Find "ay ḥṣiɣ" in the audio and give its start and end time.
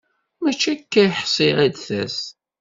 1.01-1.57